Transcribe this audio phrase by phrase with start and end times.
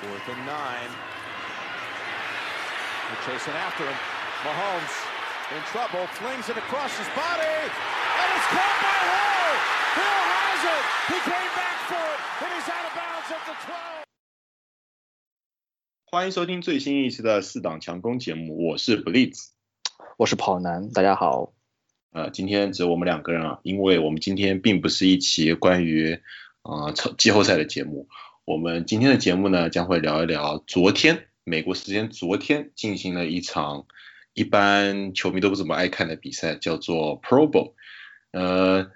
[0.00, 0.90] Fourth and nine.
[3.08, 3.96] They're chasing after him.
[4.44, 4.94] Mahomes
[5.56, 9.54] in trouble, flings it across his body, and it's caught by Hill.
[9.96, 10.84] Hill has it.
[11.12, 14.04] He came back for it, and he's out of bounds at the 12.
[16.10, 19.48] 欢迎收听最新一期的四档强攻节目，我是 Blitz，
[20.16, 21.52] 我是跑男，大家好。
[22.12, 26.22] 呃，今天只有我们两个人啊，因为我们今天并不是一期关于
[26.62, 28.08] 呃超季后赛的节目，
[28.45, 33.85] 我们今天的节目呢将会聊一聊昨天美国时间昨天进行了一场
[34.33, 37.73] 一般球迷都不怎么爱看的比赛，叫做 Pro Bowl。
[38.31, 38.91] 呃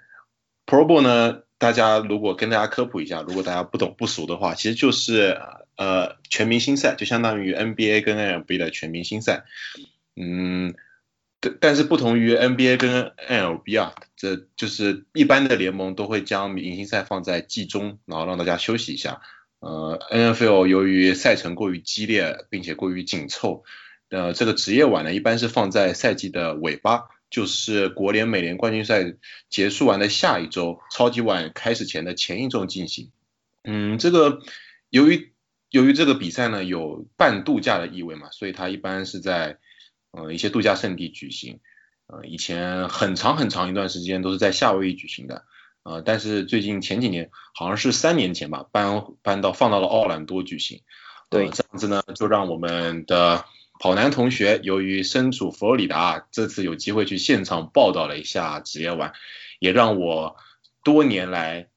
[0.64, 5.38] ，Pro Bowl 呢，大家如果跟大家科普一下，如果大家不懂不熟的话，其实就是
[5.76, 9.44] 呃全明星赛，就相当于 NBA 跟 MLB 的全明星赛。
[10.16, 10.74] 嗯，
[11.40, 19.20] 但但是不同于 NBA 跟 MLB 啊，这就是一般的联盟都会将明星赛放在季中，然后让大家休息一下。
[19.60, 23.64] 呃，NFL 由于赛程过于激烈，并且过于紧凑，
[24.10, 29.16] 呃，这个职业碗呢一般是放在赛季的尾巴，就是国联、美联冠军赛
[29.48, 33.10] 结束完的下一周，超级碗开始前的前一周进行。
[33.64, 34.40] 嗯，这个
[34.90, 35.32] 由于
[35.70, 39.58] 由于这个比赛呢有半度假的意味嘛，所以它一般是在
[40.12, 41.60] 呃一些度假胜地举行。
[42.06, 45.44] 呃，以前很长很长一段时间都是在夏威夷举行的。
[45.86, 50.82] 呃，但是最近前几年好像是三年前吧，搬搬到放到了奥兰多举行。
[51.30, 53.44] 对，这样子呢，就让我们的
[53.78, 59.12] 跑男同学由于身处佛罗里达，这次有机会去现场报道了一下职业碗，
[59.60, 60.34] 也让我
[60.82, 61.68] 多年来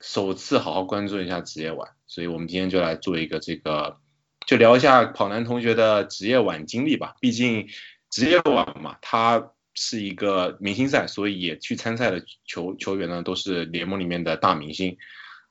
[0.00, 1.90] 首次好好关注一下职业碗。
[2.06, 3.98] 所以我们今天就来做一个这个，
[4.46, 7.16] 就聊一下跑男同学的职业碗经历吧。
[7.20, 7.68] 毕竟
[8.08, 9.50] 职业碗嘛，他。
[9.80, 14.96] 是一个明星赛，所以也去参赛的球球员呢，都是联盟里面的大明星。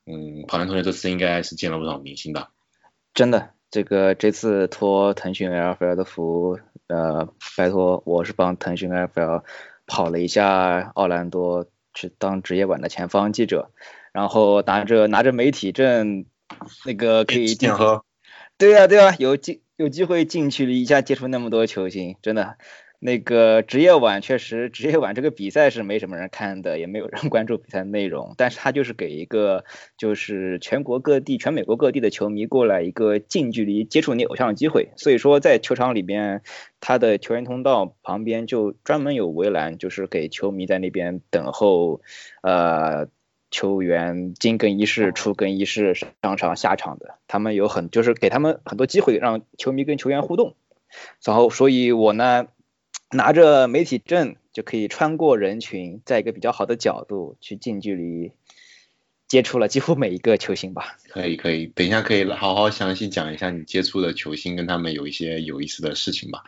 [0.05, 2.49] 嗯，跑男同学这次应该是见了不少明星的。
[3.13, 9.43] 真的，这个这次托腾讯 LFL 的福，呃，拜托，我是帮腾讯 LFL
[9.85, 13.71] 跑了一下奥兰多，去当职业馆的前方记者，
[14.11, 16.25] 然后拿着拿着媒体证，
[16.85, 18.03] 那个可以进喝。
[18.57, 22.57] 对啊对啊，有机有机会进去一下接触那么多球星，真的。
[22.99, 28.33] 那个职业晚确实，职业晚这个比赛是没什么人看的，也没有人 关注比赛内容。
[28.37, 29.65] 但是它就是给一个，
[29.97, 34.89] 就是全国各地、全美国各地的球迷过来一个近距离接触你偶像的机会。
[34.97, 36.41] 所以说，在球场里边，
[36.79, 42.01] 他的球员通道旁边就专门有围栏，就是给球迷在那边等候，
[42.41, 43.09] 呃，
[43.51, 47.19] 球员进更衣室、出更衣室、上场、下场的。
[47.27, 50.55] 他们有很，就是给他们很多机会让球迷跟球员互动。
[51.23, 52.47] 然后，所以我呢。
[53.11, 58.31] 拿着媒体证就可以穿过人群，在一个比较好的角度去近距离
[59.27, 60.97] 接触了几乎每一个球星吧。
[61.09, 66.43] 可以可以，等一下可以好好详细讲一下你接触的球星跟他们有一些有意思的事情吧。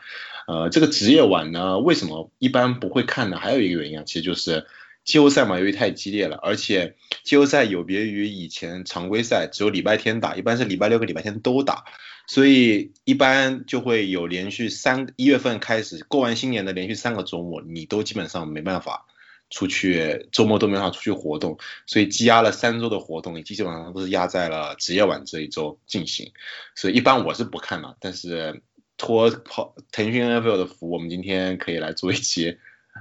[0.47, 3.37] 呃，这个职业碗呢，为什么一般不会看呢？
[3.37, 4.65] 还有一个原因啊，其实就是
[5.05, 11.85] 季后赛嘛，由于太激烈了，而且季后赛有别于以前常规赛只有礼拜天打，一般是礼拜六跟礼拜天都打。
[12.31, 19.07] 所以一般就会有连续三一月份开始过完新年的连续三个周末，你都基本上没办法
[19.49, 21.57] 出去，周末都没办法出去活动，
[21.87, 26.31] 所以积压了三周的活动，基本上都是压在了职业晚这一周进行。
[26.75, 28.61] 所以一般我是不看了，但是
[28.95, 32.59] 托跑腾讯 NFL 的福，我们今天可以来做一期。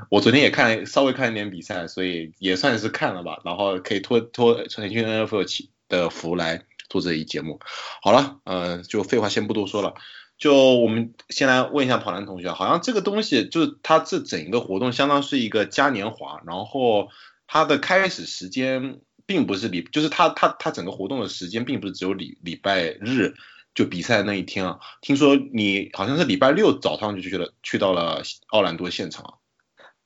[0.09, 6.65] 我昨天也看了稍微看一点比赛，所以也算是看了吧，然后可以托托腾讯 NFL 的福来。
[6.89, 7.61] 做这一节目，
[8.03, 9.95] 好了，呃，就废话先不多说了，
[10.39, 17.09] 就我们先来问一下跑男同学，好像这个东西就是它这整个活动相当是一个嘉年华，然后
[17.47, 23.35] 它的开始时间并不是礼，就是它它它整个活动的时间并不是只有礼礼拜日
[23.75, 29.39] 就比赛那一天啊，听说你好像是礼拜六早上就去了，去到了奥兰多现场。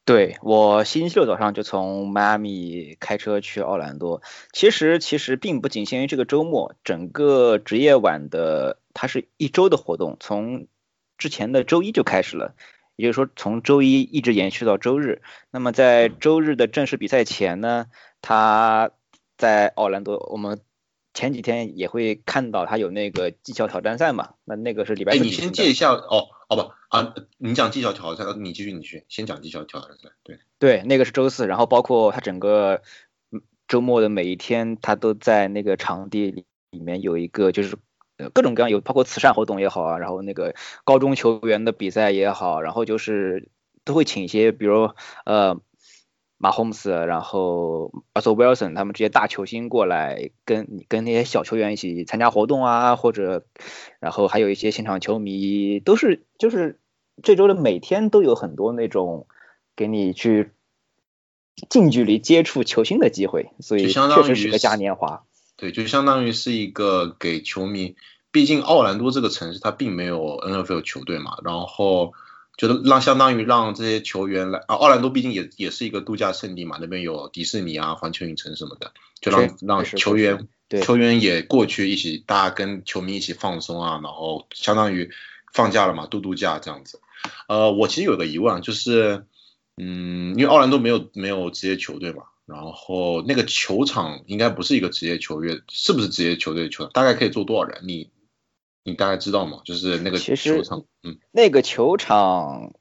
[0.05, 4.21] 对我星期六早上就从迈阿密开车去奥兰多，
[4.53, 10.67] 其实其实并不仅限于这个周末，整个职业晚的它是一周的活动，从
[11.19, 12.56] 之前的周一就开始了，
[12.97, 15.23] 也就是说从周一一直延续到周日。
[15.53, 17.87] 那么在周日的正式比赛前呢，
[18.21, 18.91] 他
[19.38, 20.59] 在奥兰多，我们
[21.15, 25.12] 前几天也会看到他有那个技巧挑战赛嘛，那那个是礼拜。
[25.12, 25.93] 哎，你先借一下
[26.52, 30.10] 好吧啊，你讲技巧挑战赛，你继续，你去先讲技巧挑战赛。
[30.22, 32.82] 对对，那个是周四，然后包括他整个
[33.66, 37.78] 周末的每一天，他都在那个场地里面有一个，就是
[38.34, 40.54] 各种各样有，包括慈善活动也好啊，然后那个
[40.84, 43.49] 高中球员的比赛也好，然后就是
[43.82, 44.90] 都会请一些，比如
[45.25, 45.58] 呃
[46.43, 53.47] 马霍姆斯，然后 Also Wilson 他们这些大球星过来跟跟那些小球员一起参加活动啊，或者
[54.00, 56.81] 然后还有一些现场球迷都是就是
[57.23, 59.29] 这周的每天都有很多那种
[59.77, 60.50] 给你去
[61.71, 65.23] 近距离接触球星的机会，所以确实是个嘉年华。
[65.56, 67.95] 对，就相当于是一个给球迷，
[68.33, 72.15] 毕竟奥兰多这个城市它并没有 NFL 球队嘛，然后
[72.56, 85.10] 就是让相当于让这些球员来啊，奥兰多毕竟也也是一个度假胜地嘛，那边有迪士尼啊、环球影城什么的，就让让球员球员也过去一起，大家跟球迷一起放松啊，然后相当于
[85.52, 87.00] 放假了嘛，度度假这样子。
[87.49, 89.25] 呃，我其实有个疑问，就是
[89.76, 92.25] 嗯，因为奥兰多没有没有职业球队嘛。
[92.44, 96.93] 然后那个球场应该不是一个职业球员，是不是职业球队的球场？
[96.93, 97.82] 大概可以坐多少人？
[97.87, 98.10] 你
[98.84, 99.61] 你大概知道吗？
[99.64, 102.75] 就是那个球场，嗯，那个球场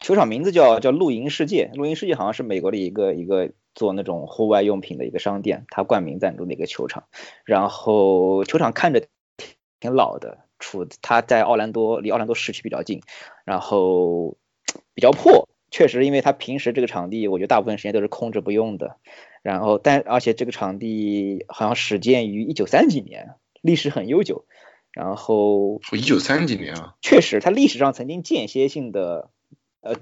[0.00, 7.04] 球场名字叫叫露营世界，露营世界好像是美国的一个一个做那种户外用品的一个商店，它冠名赞助的一个球场。
[7.44, 9.06] 然后球场看着
[9.80, 13.02] 挺老的，处它在奥兰多，离奥兰多市区比较近，
[13.44, 14.36] 然后
[14.94, 15.48] 比较破。
[15.70, 18.96] 确实，因为他平时这个场地，我觉得大部分时间都是空着不用的。
[19.42, 24.44] 然后，但而且这个场地好像始建于一九三几年，历史很悠久。
[24.94, 26.94] 然后，一九三几年啊？
[27.02, 29.28] 确实，它历史上曾经间歇性的
[29.80, 29.96] 呃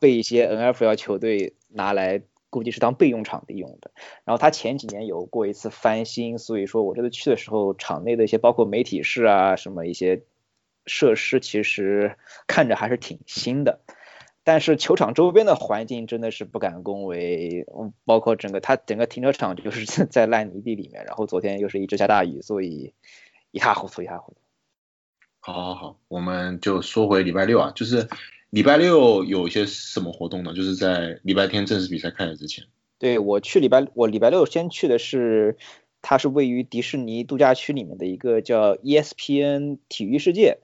[0.00, 3.90] 被一些 NFL 球队拿来，估计是当备用场地用的。
[4.24, 10.22] 然后，它前几年有过一次翻新，所以说我这次去的时候，场内的一些包括媒体室啊什么一些
[10.86, 12.16] 设施，其实
[12.46, 13.80] 看着还是挺新的。
[14.42, 17.66] 但是球场周边的环境真的是不敢恭维，
[18.04, 22.92] 包括整个它整个停车场就是 在烂泥地里面，然后昨天又是一直下大雨，所以
[23.54, 24.38] 一塌糊涂一塌糊涂。
[25.38, 28.08] 好，好，好，我们就说回礼拜六啊，就是
[28.50, 30.52] 礼拜六有一些什么活动呢？
[30.52, 32.64] 就是在礼拜天正式比赛开始之前。
[32.98, 35.56] 对我去礼拜我礼拜六先去的是，
[36.02, 40.58] 它是位于迪士尼度假区里面的一个叫 ESPN 体育世界。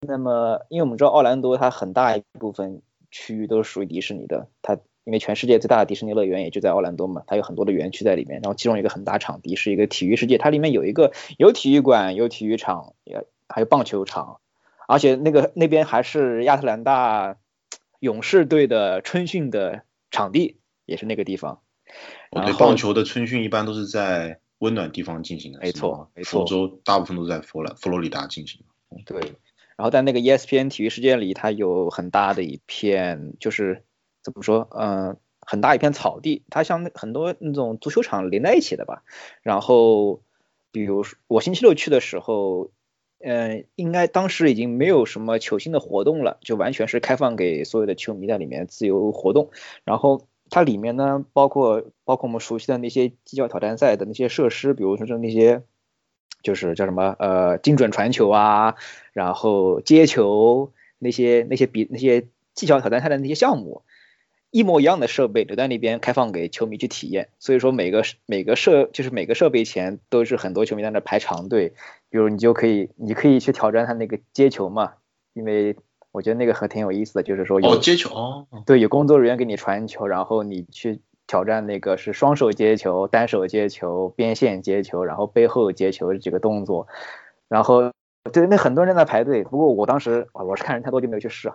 [0.00, 2.80] 那么因为我们知道奥兰多它很大一部分。
[3.10, 4.76] 区域都是属于迪士尼的，它
[5.08, 14.40] 因为全世界最大的迪士尼乐园也就在奥兰多嘛，它有很多的园区在里面，然后其中一个很大场地是一个体育世界，它里面有一个有体育馆、有体育场，也还有棒球场，
[14.86, 17.38] 而且那个那边还是亚特兰大
[18.00, 21.62] 勇士队的春训的场地，也是那个地方。
[22.30, 28.60] 对，棒球的春训一般都是在温暖地方进行的，没错，没错，佛州大部分都在佛罗佛罗里达进行。
[29.06, 29.18] 对。
[29.76, 33.84] 然后在那个 ESPN 体育世界里，它有很大的一片，就是
[34.32, 39.02] 怎么说，嗯，很大一片草地，它像很多那种足球场连在一起的吧。
[39.42, 40.20] 然后，
[40.72, 42.70] 比如说我星期六去的时候，
[43.20, 49.50] 嗯，应该当时已经没有什么球星的活动了，就完全是开放给所有的球迷在里面自由活动。
[49.84, 55.62] 然后它里面呢，包括包括我们熟悉的那些技巧挑战赛的那些设施，比如说就那些。
[56.40, 58.76] 就是叫什么呃精准传球啊，
[59.12, 63.82] 然后接球那些那些比那些技巧挑战赛的那些项目，
[64.50, 67.28] 一模一样的设备留在那边开放给球迷去体验。
[67.38, 71.74] 所以说每个每个设就是每个设备前都是很多球迷在那排长队。
[72.10, 74.92] 比如你就可以你可以去挑战他那个接球嘛，
[75.34, 75.76] 因为
[76.12, 81.00] 我觉得那个还挺有意思的，就是说有接球哦，对，有工作人员给你传球，然后你去。
[81.30, 86.88] 挑战那个是双手接球、单手接球、边线接球，然后背后接球这几个动作，
[87.48, 87.92] 然后
[88.32, 91.52] 对那很多人在排队，不过我当时啊我是看人太多就没有去试，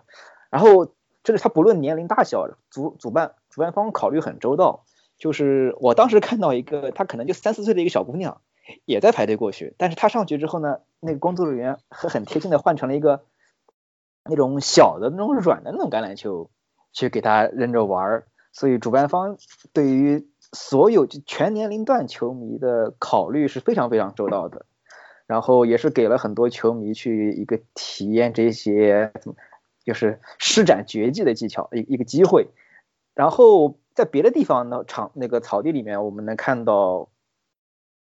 [0.52, 4.84] 然后这个他不论年龄大小，主主办主办方考虑很周到，
[5.18, 8.42] 就是我当时看到一个他可能就三四岁的一个小姑娘
[8.86, 13.24] 也在排队过去，但是他上去之后呢，那个工作人员很很贴心的换成了一个
[14.30, 16.50] 那种小的那种软的那种橄榄球
[16.92, 18.27] 去给他扔着玩儿。
[18.51, 19.38] 所以主办方
[19.74, 24.68] 对于所有全年龄段球迷的考虑是非常非常周到的，
[25.25, 29.12] 然后也是给了很多球迷去一个体验这些，
[29.86, 32.48] 就是施展绝技的技巧一一个机会。
[33.13, 37.10] 然后在别的地方呢场那个草地里面，我们能看到，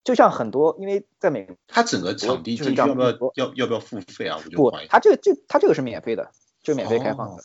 [0.03, 4.39] 就像很多因为在美，它整个场地就是要不要要要不要付费啊？
[4.55, 6.31] 不，它这个这它这个是免费的，
[6.63, 7.43] 就免费开放的。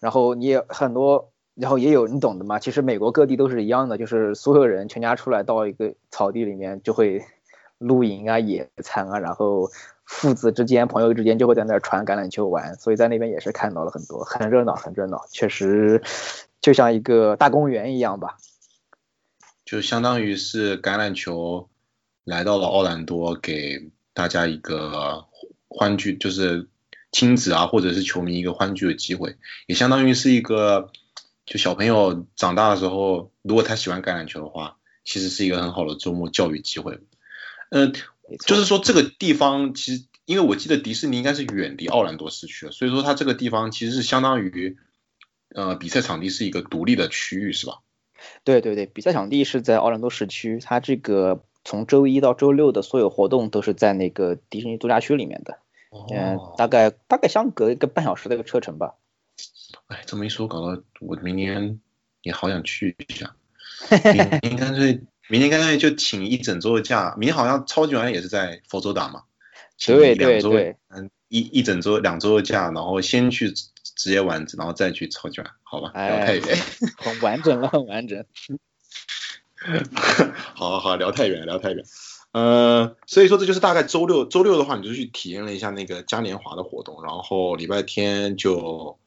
[0.00, 1.28] 然后你也很多。
[1.54, 7.22] 然后也有你懂的嘛，其实美国各地都是一样的，就是所有人全家出来到一个草地里面就会
[7.82, 9.68] 露营啊、野餐啊，然后
[10.04, 16.02] 父子之间、朋友之间就会在那儿传橄榄球玩，所以在那边也是看到了很多，很热闹，很热闹，确实
[16.60, 18.36] 就像一个大公园一样吧。
[19.64, 21.68] 就相当于是橄榄球
[22.24, 25.26] 来到了奥兰多，给大家一个
[25.68, 26.68] 欢聚，就是
[27.10, 29.36] 亲子啊或者是球迷一个欢聚的机会，
[29.66, 30.90] 也相当于是一个。
[31.44, 37.00] 就小朋友长大的时候，如果他喜欢橄榄球的话，其实是一个很好的周末教育机会。
[37.74, 37.92] 嗯，
[38.46, 44.76] 就是说这个地方其实，因为我记得迪士尼应该是远离奥兰多市区的，所以说它这个地方其实是相当于，
[45.54, 47.78] 呃，比赛场地是一个独立的区域，是吧？
[48.44, 55.58] 对对对，比赛场地是在奥兰多市区，它这个从周一到周六的所有活动都是在那个迪士尼度假区里面的，
[56.10, 58.96] 嗯，大概大概相隔一个半小时的一个车程吧。
[59.86, 61.80] 哎，这么一说，搞得我明年
[62.20, 63.34] 也好想去一下。
[64.14, 67.14] 明年干脆，明天干脆就请一整周的假。
[67.18, 69.22] 明天好像超级碗也是在佛州打嘛，
[69.78, 70.52] 请两周，
[70.88, 73.52] 嗯，一一整周两周的假，然后先去
[73.96, 75.92] 职业丸子，然后再去超级碗，好吧？
[75.94, 76.58] 聊太远，
[76.98, 78.24] 很 完整了，很 完整。
[80.54, 81.84] 好好好，聊太远，聊太远。
[82.32, 88.98] 呃，所以说这就是大概周六，周六的话你就去体验了一下那个嘉年华的活动，然后礼拜天就。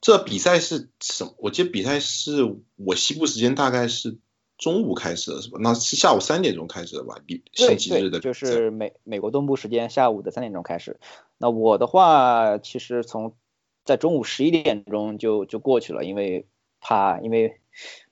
[0.00, 1.34] 这比赛是什么？
[1.38, 4.18] 我记得比赛是我西部时间大概是
[4.56, 5.58] 中午开始的，是吧？
[5.60, 7.16] 那是下午三点钟开始的吧？
[7.26, 10.98] 比星期日的，就是美美国东部时间下午的三点钟开始。
[11.38, 13.34] 那我的话，其实从
[13.84, 16.46] 在中午十一点钟就就过去了，因为
[16.80, 17.60] 怕因为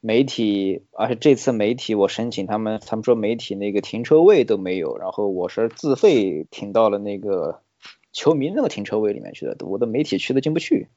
[0.00, 7.61] 媒体，而且这次媒体我申请他们，他们说媒体那个停车位都没有，然后我是自费停到了那个。
[8.12, 10.88] 球迷那个停车位里面去的，我的媒体区都进不去，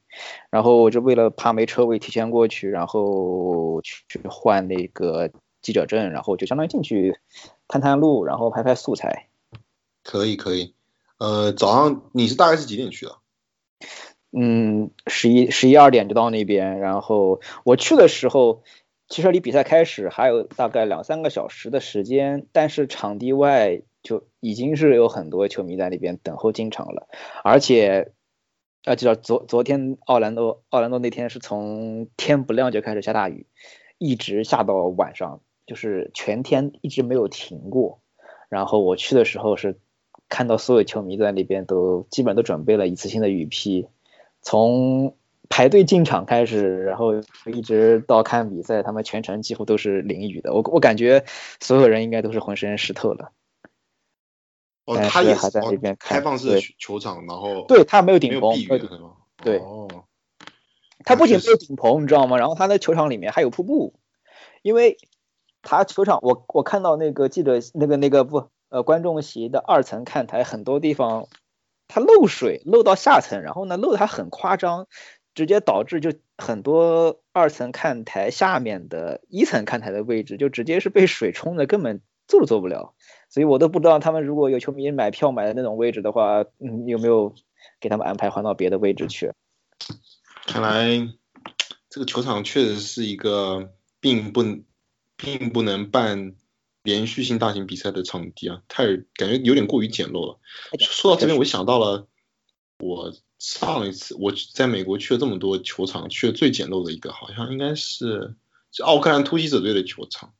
[0.50, 5.30] 然后我就为了怕没车位，提前过去，然后去换那个
[5.62, 7.18] 记者证，然后就相当于进去
[7.68, 9.28] 探探路，然后拍拍素材。
[10.02, 10.74] 可以可以，
[11.18, 13.16] 呃，早上你是大概是几点去的？
[14.32, 18.62] 嗯，十一十一二点就到那边，然后我去的时候，
[19.08, 23.80] 其实离比赛开始还有大概两三个小时的时间，但是场地外。
[24.06, 27.08] 就已经是有很多球迷在那边等候进场了，
[27.42, 28.12] 而且
[28.84, 33.48] 要知道昨昨天奥兰多奥兰多那天是从天不亮就开始下大雨，
[33.98, 37.98] 一直下到晚上，就是全天一直没有停过。
[38.48, 39.80] 然后我去的时候是
[40.28, 43.88] 看到所有球迷在那边都基本都准备了一次性的雨披，
[44.40, 45.16] 从
[45.48, 47.14] 排队进场开始，然后
[47.52, 50.54] 一直到看比赛，他们全程几乎都是淋雨的。
[50.54, 51.24] 我我感觉
[51.58, 53.32] 所有人应该都是浑身湿透了。
[54.86, 58.56] 哦，他也还在那边开放式球场，然后对他没有顶棚，
[59.42, 59.88] 对，哦，
[61.04, 62.38] 他不仅没有顶棚，你知道吗？
[62.38, 63.94] 然后他的球场里面还有瀑布，
[64.62, 64.96] 因为
[65.62, 71.26] 他球场，我我看到那个记者那个那个不呃观众席的二层看台很多地方
[71.88, 74.86] 它漏水漏到下层，然后呢漏的还很夸张，
[75.34, 82.94] 直接导致就很多二层看台下面的一层看台的位置就直接是被水冲的，根本坐都做不了。
[83.28, 87.34] 所以我都不知道他们如果有球迷买票买的那种位置的话，嗯，有没有
[87.80, 89.32] 给他们安排换到别的位置去？
[90.46, 91.08] 看来
[91.90, 94.42] 这个球场确实是一个并不
[95.16, 96.34] 并不能办
[96.82, 100.38] 连续性大型比赛的场地啊，太感觉有点过于简陋了。
[100.78, 102.06] 说到这边，我想到了
[102.78, 108.36] 我上一次我在美国去了这么多球场，去了最简陋的一个，好像应该是
[108.84, 110.32] 奥克兰突袭者队的球场。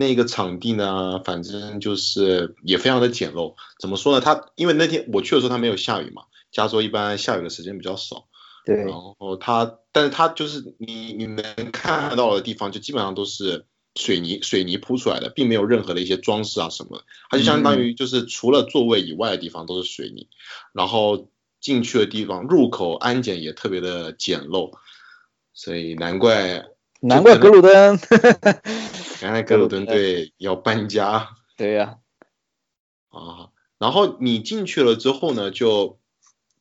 [0.00, 3.56] 那个场地呢，反正就是也非常的简陋。
[3.80, 4.20] 怎么说呢？
[4.20, 8.28] 它因为那天我去的时候它没有下雨嘛，加州一般下雨的时间比较少。
[8.64, 8.76] 对。
[8.76, 17.02] 然后它，但是它就是你你能看到的地方，就基本上都是水泥水泥铺出来的，并没有任何的一些装饰啊什么。
[17.28, 20.28] 它就相当于就是除了座位以外的地方都是水泥。
[20.72, 21.28] 然后
[21.60, 24.70] 进去的地方入口安检也特别的简陋，
[25.52, 26.66] 所以难怪。
[27.00, 27.98] 难怪格鲁登，
[29.22, 31.28] 原来格鲁登队要搬家。
[31.56, 31.98] 对呀。
[33.10, 35.98] 啊，然后你进去了之后呢，就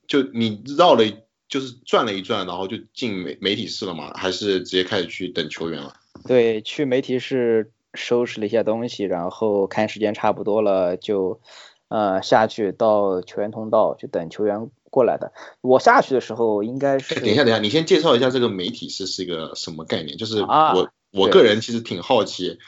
[0.07, 1.03] 就你绕了，
[1.49, 4.13] 就是转了一转，然后就进媒媒体室了嘛？
[4.15, 5.93] 还是直接开始去等球员了？
[6.25, 11.41] 对，去媒体室收拾了一下东西，然后看时间差不多了，就
[11.89, 14.69] 呃下去到球员通道去等球员。
[14.89, 17.15] 过来的，我下去的时候应该是。
[17.15, 20.17] 等一下，等一下，你先介绍一下这个媒体室是一个什么概念？
[20.17, 22.59] 就是我我个人其实挺好奇，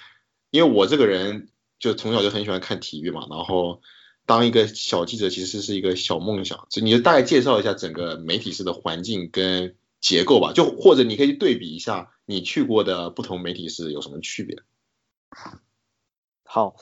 [0.51, 1.49] 因为我这个人
[1.79, 3.81] 就从小就很喜欢看体育嘛，然后
[4.25, 6.67] 当一个小记者其实是一个小梦想。
[6.69, 14.57] 就你就大概介绍一下整个媒体室的环境跟结构吧，就或者你可以对比一下你去过的不同媒体室有什么区别。
[16.43, 16.75] 好，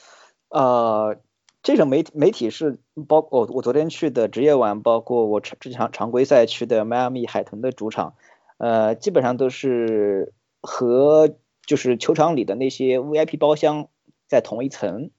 [0.49, 1.19] 呃。
[1.67, 8.15] 这种媒体媒体是包括我昨天去的职业晚，包括我之前常规赛去的迈阿密海豚的主场，
[8.57, 13.89] 呃，基本上都是和就是球场里的那些 VIP 包厢
[14.29, 15.11] 在同一层，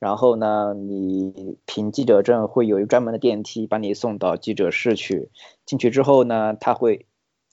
[0.00, 5.28] 然后呢，你凭记者证会有一专门的电梯把你送到记者室去，
[5.66, 7.06] 进去之后呢，他会。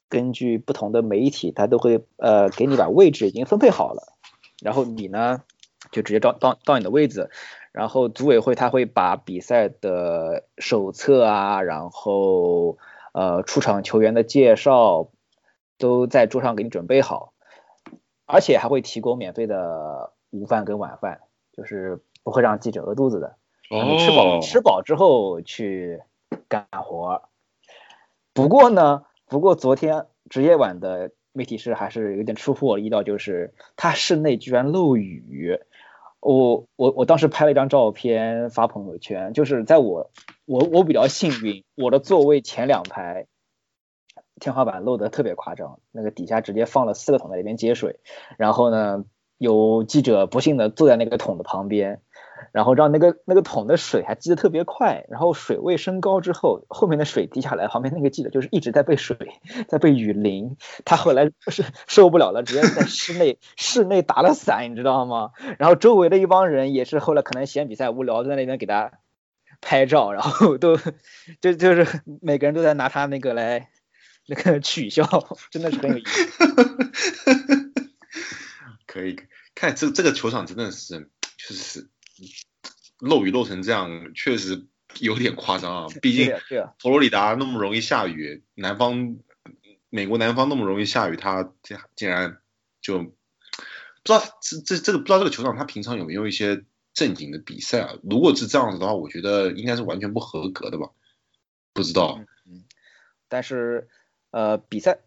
[0.10, 4.14] 根据不同的媒体，他都会呃给你把位置已经分配好了，
[4.62, 5.42] 然后你呢
[5.92, 7.32] 就直接到到到你的位置，
[7.74, 12.78] 然后组委会他会把比赛的手册啊，然后
[13.14, 15.10] 呃出场球员的介绍
[15.80, 17.34] 都在桌上给你准备好，
[18.28, 23.38] 而且还会提供免费的午饭跟晚饭，就是不会让记者饿肚子的。
[23.72, 26.04] 你吃饱吃饱之后去
[26.48, 27.24] 干活。
[28.34, 35.60] 不过呢，不过昨天职业晚的媒体室还是有点出乎我意料，就是他室内居然漏雨。
[36.24, 40.12] 我我我当时拍了一张照片发朋友圈，就是在我
[40.46, 43.28] 我我比较幸运，我的座位前两排
[44.40, 48.00] 天花板漏得特别夸张，那个底下直接放了四个桶在里边接水，
[48.38, 49.06] 然后呢，
[49.38, 52.02] 有记者不幸的坐在那个桶的旁边。
[52.52, 59.18] 然后让那个那个桶的水还积得特别快，然后水位升高之后，后面的水滴下来，旁边那个记者就是一直在被水
[59.68, 65.32] 在被雨淋，他后来是受不了了，直接在室内室内打了伞，你知道吗？
[65.58, 68.92] 然后周围的一帮人也是后来可能嫌比赛无聊，在那边给他
[69.62, 70.78] 拍照，然后都
[71.42, 73.70] 就就是每个人都在拿他那个来
[74.28, 75.08] 那个取笑，
[75.50, 76.30] 真的是很有意思。
[78.86, 79.16] 可以
[79.56, 81.90] 看这这个球场真的是就是。
[83.00, 84.66] 漏雨漏成这样，确实
[85.00, 85.88] 有点夸张啊！
[86.02, 86.34] 毕竟
[86.80, 89.18] 佛罗里达那么容易下雨，南方
[89.90, 92.38] 美国南方那么容易下雨，它竟竟然
[92.82, 93.12] 就不
[94.04, 97.96] 知道这这这个不知道这个球场它平常有没有一些正经的比赛啊？
[98.04, 100.90] 如果是这样子的话，我觉得应该是完全不合格的吧？
[101.74, 102.24] 不知道。
[102.46, 102.64] 嗯，
[103.28, 103.90] 但是
[104.32, 105.00] 呃，比赛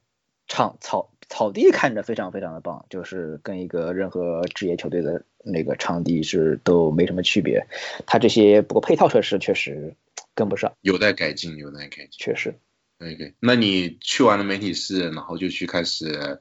[0.47, 5.25] 场草草地看着非常非常的棒，就是跟一个任何职业球队的。
[5.49, 7.69] 那个场地是都没什么区别，
[8.05, 9.95] 它这些不过配套设施确实
[10.35, 12.57] 跟不上，有待改进，有待改进，确实。
[12.99, 16.41] OK，那你去完了媒体室，然后就去开始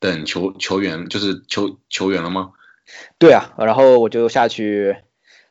[0.00, 2.50] 等球球员，就是球球员了吗？
[3.20, 4.96] 对啊，然后我就下去，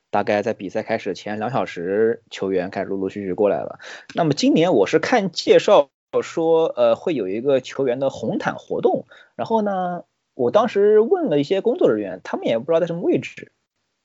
[0.10, 3.80] 大概在比赛开始前两小时，球员开始陆陆续续过来了。
[4.16, 10.04] 那么今年我是看介绍我说，呃，会有一个球员的红毯活动，然后呢？
[10.34, 13.52] 我当时问了一些工作人员，他们也不知道在什么位置。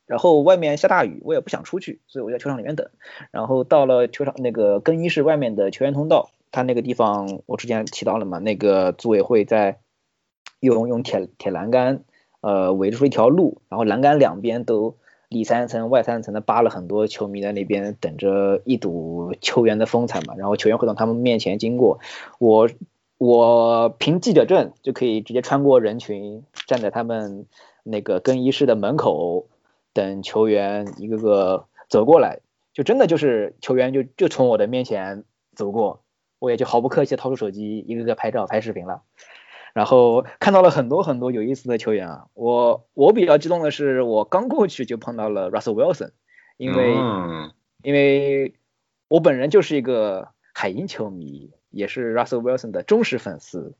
[0.06, 2.90] 然后外面下大雨，我也不想出去，所以我在球场里面等。
[3.30, 9.78] 然后到了球场那个更衣室外面的球员通道，他那个地方我之前提到了嘛，那个组委会在
[10.60, 12.02] 用用铁铁栏杆
[12.40, 14.96] 呃围出一条路，然后栏杆两边都
[15.28, 20.34] 里三层外三层的扒了很多球迷在那边等着一睹球员的风采嘛。
[20.36, 22.00] 然后球员会从他们面前经过，
[22.38, 22.68] 我。
[23.18, 27.46] 我凭记者证就可以直接穿过人群，站在他们
[27.82, 29.46] 那个更衣室的门口，
[29.94, 32.40] 等球员一个个走过来，
[32.74, 36.02] 就真的就是球员就就从我的面前走过，
[36.38, 39.00] 我也就毫不客气掏出手机一个个拍照拍视频了，
[39.76, 46.12] 然后看到了很多很多有意思的球员啊，我我比较激动的是我刚过去就碰到了 Russell Wilson，
[46.56, 46.94] 因为
[47.82, 48.54] 因为
[49.08, 51.52] 我本人就是一个海鹰球迷。
[51.68, 53.74] 也是 Russell Wilson 的忠实粉丝，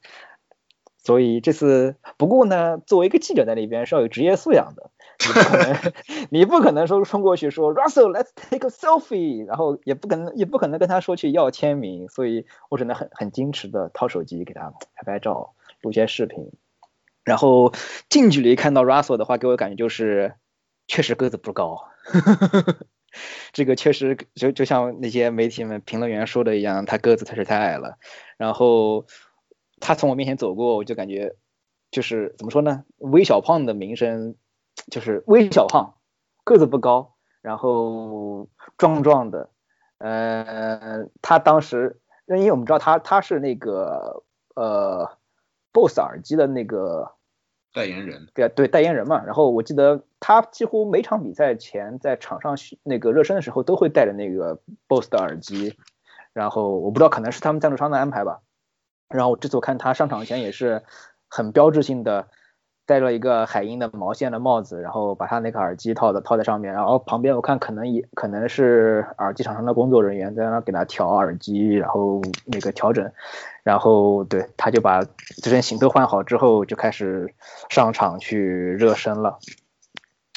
[0.98, 5.92] 所以这次不过呢，作为一个记者在那边是要有职业素养的，你不可能，
[6.28, 15.54] 你不可能说冲过去说 Russell，let's take a selfie，然后也不可能也不可能跟他说去要签名，所以我只能很很矜持的掏手机给他拍拍照，
[15.86, 16.50] 录些视频，
[17.24, 17.72] 然后
[18.08, 20.34] 近距离看到 Russell 的话，给我感觉就是
[20.88, 21.84] 确实个子不高。
[23.52, 27.96] 这个确实就就像那些媒体们评论员说的一样，他个子确实太矮了。
[28.36, 29.06] 然后
[29.80, 31.34] 他从我面前走过，我就感觉
[31.90, 32.84] 就是怎么说呢？
[32.98, 34.34] 微小胖的名声
[34.90, 35.94] 就是微小胖，
[36.44, 39.50] 个子不高，然后壮壮的。
[39.98, 45.16] 呃，他当时因为我们知道他他是那个呃
[45.76, 47.12] BOSS 耳机的那个。
[47.72, 49.22] 代言人，对啊，对代言人嘛。
[49.22, 54.58] 然后我记得他几乎每场比赛前在场上那个热身的时候都会带着那个
[54.88, 55.76] BOSS 的耳机。
[56.32, 58.40] 然后我不知道可能是他们赞助商的安排吧。
[59.10, 60.84] 然后这次我看他上场前也是
[61.28, 62.28] 很标志性的。
[62.86, 73.10] 戴了一个海鹰的毛线的帽子，然后把他那个耳机套的套在上面，然后旁边我看可能也可能是耳机厂商的工作人员在那给他调耳机，然后那个调整，
[73.64, 77.34] 然后对他就把这身行头换好之后就开始
[77.68, 78.38] 上场去
[78.78, 79.40] 热身了，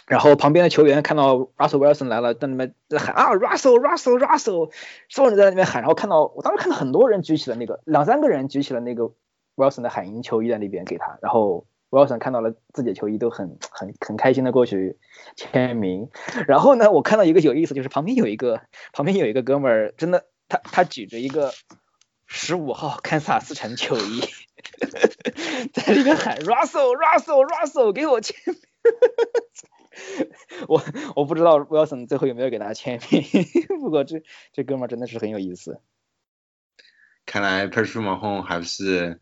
[0.07, 4.71] 然后旁边的球员看到 Russell Wilson 来了，在那边在喊啊 Russell Russell Russell，
[5.07, 9.11] 所有人在那边喊，然后看到我当时看到很多人举起了那个两三个人举起了那个
[9.55, 11.67] Wilson 的海鹰球衣在那边给他，然后。
[11.89, 14.97] Wilson 看到了自己的球衣，都很很很开心的过去
[15.35, 16.09] 签名。
[16.47, 18.61] 然后呢，我看到一个有意思，就是旁边有一个
[18.93, 21.51] 旁边有一个哥们儿，真的，他他举着一个
[22.27, 24.21] 十五号堪萨斯城球衣，
[25.73, 28.55] 在里面喊 Russell Russell Russell 给我签名。
[30.69, 30.81] 我
[31.15, 33.23] 我不知道 Wilson 最后有没有给他签名，
[33.81, 34.23] 不过这
[34.53, 35.81] 这哥们儿真的是很有意思。
[37.25, 39.19] 看来 Patrick Mahomes 还是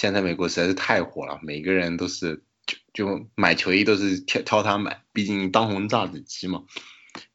[0.00, 6.62] 现在美国实在是太火了，每个人都是就就买球衣都是挑挑他买，毕竟当红炸子鸡嘛。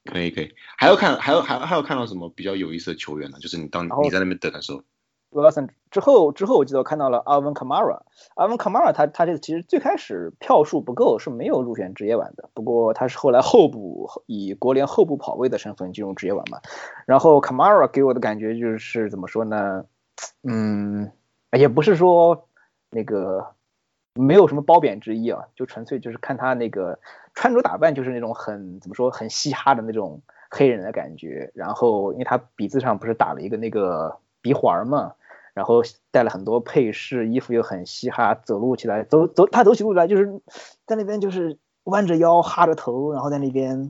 [0.04, 3.38] 可以可以，还要看还有还还有看到什么比较有意思的球员呢？
[3.40, 4.82] 就是你当你在那边等的时候。
[5.30, 16.62] Wilson 之后之后我记得我看到了 Alvin Kamara，Alvin Kamara 他他这个其实最开始票数不够是没有入选职业碗的，不过他是后来候补以国联候补跑位的身份进入职业碗嘛。
[17.06, 19.86] 然后 Kamara 给我的感觉就是怎么说呢？
[20.42, 21.12] 嗯，
[21.56, 22.48] 也不是说
[22.96, 23.54] 那个
[24.16, 26.98] 没有什么褒贬之意啊，就纯粹就是看他那个
[27.34, 31.52] 穿着打扮就是那种很怎么说很嘻哈的那种黑人的感觉。
[31.54, 35.14] 然后因为他鼻子上不是打了一个那个鼻环嘛。
[35.56, 35.82] 然后
[36.12, 40.42] 带了很多配饰，衣服又很嘻哈，走路起来走走他走起路来就是
[40.86, 43.90] 在那边就是弯着腰哈着头，然后在那边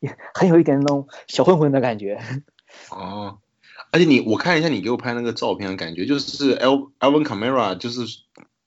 [0.00, 2.20] 也 很有一点那种小混混的感觉。
[2.92, 3.38] 哦，
[3.90, 8.02] 而且你我看一下你给我拍那个照片，感觉就是 L Alvin Kamara，就是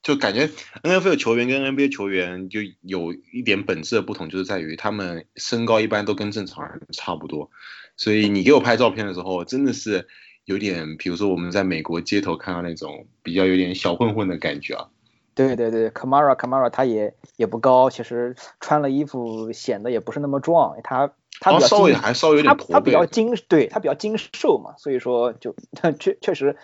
[0.04, 0.50] 就感觉
[0.84, 7.50] NFL 球员跟 NBA 球员就有一点本质的不同，就是在于他们身高一般都跟正常人差不多，
[7.98, 10.08] 所以你给我拍照片的时候真的是。
[10.46, 14.90] 有点，比如说我们在美国街头看到那种比较有点小混混的感觉啊。
[15.36, 25.54] 对对对，Kamara Kamara 他也也不高，其实穿了衣服显得也不是那么壮，他他比较稍微还稍微有点他他比较精，对他比较精瘦嘛，所以说就
[26.00, 26.56] 确确实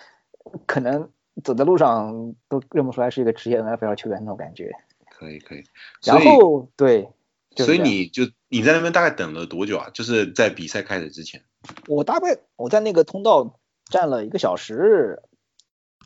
[0.64, 1.10] 可能
[1.44, 4.72] 走在路上都认不出来是一个职业 NFL 球员那种感觉。
[5.10, 5.64] 可以可以。
[6.02, 7.10] 然后对，
[7.54, 9.90] 所以你就你在那边大概等了多久啊？
[9.92, 11.42] 就是在比赛开始之前。
[11.88, 13.58] 我大概我在那个通道。
[13.90, 15.22] 站了一个小时，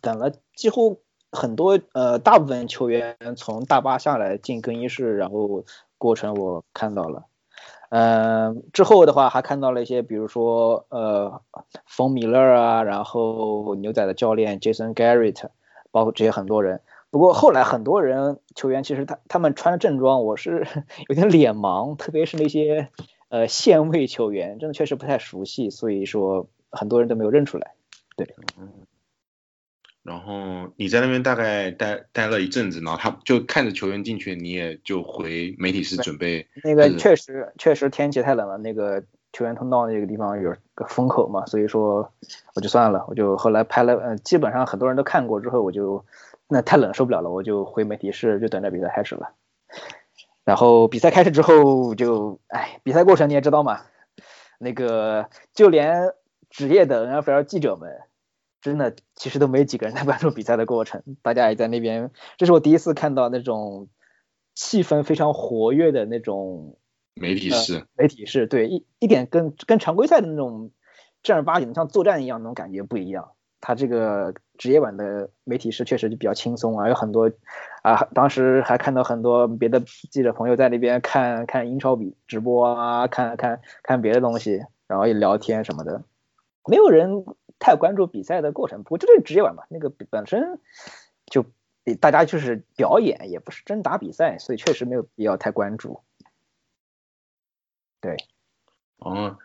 [0.01, 5.65] 等了几乎很多呃大部分球员从大巴下来进更衣室，然后
[5.99, 7.25] 过程我看到了，
[7.95, 11.43] 嗯，之后的话还看到了一些，比如说呃
[11.85, 15.51] 冯米勒啊，然后牛仔的教练 Jason Garrett，
[15.91, 16.81] 包括这些很多人。
[17.11, 20.67] 不过后来很多人球员其实他他们穿着正装，我是
[21.11, 22.89] 有点脸盲，特别是那些
[23.29, 26.47] 呃线位球员，真的确实不太熟悉，所以说。
[26.75, 27.75] 很多人都没有认出来，
[28.17, 28.35] 对。
[30.03, 36.47] 然后你在那边大概待待了一阵子，然后他就看着球员进去，你也就回媒体室准备。
[36.65, 42.12] 那个确实确实天气太冷了，那个球员通道那个地方有个风口嘛，所以说
[42.55, 46.05] 我就算了，我就后来拍了，嗯，基本上很多人都看过之后，我就
[46.49, 49.31] 那太冷受不了了，我就回媒体室就等着比赛开始了。
[50.45, 53.83] 然后比赛开始之后就，哎，比赛过程你也知道嘛，
[54.59, 56.12] 那个就连。
[56.55, 57.91] 职业的 NFL 记者们，
[58.62, 62.11] 真的其实都没几个人在关注比赛的过程，大家也在那边。
[62.38, 63.88] 这是我第一次看到那种
[64.55, 66.79] 气氛非常活跃的那种
[67.14, 67.85] 媒体室。
[67.94, 70.70] 媒体室，对，一一点跟跟常规赛的那种
[71.22, 73.33] 正儿八经的像作战一样那种感觉不一样。
[73.61, 77.31] 他这个职业版的媒体室确实就比较轻松啊，有很多
[77.83, 86.03] 啊，当时还看到很多别的记者朋友在那边看看英超比直播啊，看看看别的东西，然后也聊天什么的。
[86.68, 87.25] 没有人
[87.62, 90.59] 太关注比赛的过程，不过这是职业玩嘛，那个本身
[91.27, 91.46] 就
[92.01, 96.01] 大家就是表演，也不是真打比赛，所以确实没有必要太关注。
[98.01, 98.16] 对，
[98.98, 99.38] 哦，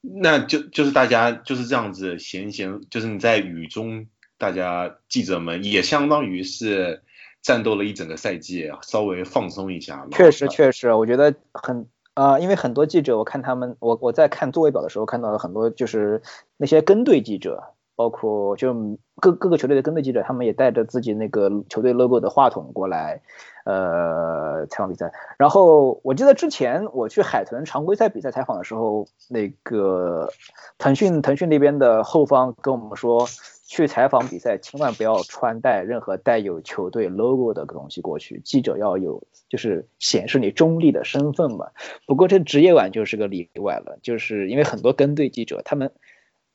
[0.00, 4.06] 那就就是大家就是这样子闲闲，就是你在雨中，
[4.38, 7.02] 大家记者们也相当于是
[7.42, 10.08] 战斗了一整个赛季，稍微放松一下。
[10.10, 11.86] 确实，确实，我觉得很。
[12.18, 16.20] 啊，因为很多记者，我看他们，我我在看座位表的时候看到了很多，就是
[16.56, 17.62] 那些跟队记者，
[17.94, 18.74] 包括就
[19.20, 23.20] 各各个球队的跟队记者，他们也带着自己那个球队 logo 的话筒过来，
[23.64, 25.12] 呃，采访比赛。
[25.36, 30.28] 然后我记得之前我去海豚常规赛比赛采访的时候，那个
[30.76, 33.28] 腾讯腾讯那边的后方跟我们说。
[33.68, 38.40] 去采访比赛，千万不要穿戴任何带有球队 logo 的东西过去。
[38.40, 41.66] 记者要有，就是显示你中立的身份嘛。
[42.06, 45.92] 不过这职业碗就是个例外了，就是因为很多跟队记者，他们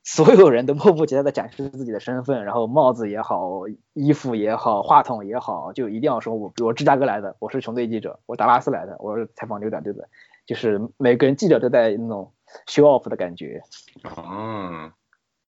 [0.03, 10.09] 所有人都迫不及待的展示自己的身份，然后帽子也好，衣服也好，话筒也好，就一定要说我，我芝加哥来的，我是球队记者，我达拉斯来的，我是采访牛仔队的，
[10.47, 12.33] 就是每个人记者都带那种
[12.65, 13.61] show off 的感觉。
[14.03, 14.91] 哦，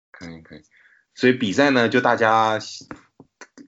[0.09, 0.61] 可以可以。
[1.19, 2.57] 所以比赛呢，就大家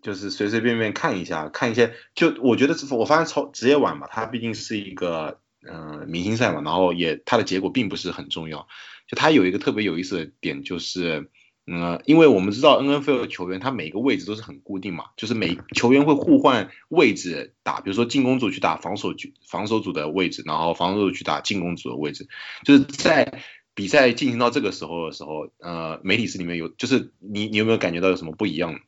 [0.01, 8.69] 就是随随便便看一下，看一些，就我觉得我发现超职业碗嘛，它毕竟是一个嗯明星赛嘛，然后也它的结果并不是很重要。
[9.05, 11.29] 就它有一个特别有意思的点，就是
[11.67, 22.29] 嗯，因为我们知道 N F L 球员他每个位置都是很固定嘛，就是每球员会互换位置打，比如说进攻组去打防守局防守组的位置，然后防守组去打进攻组的位置，
[22.63, 28.79] 就是在比赛进行到这个时候的时候，呃，媒体室里面有，就是你你有没有感觉到有什么不一样？